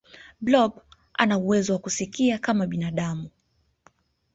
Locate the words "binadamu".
2.67-3.29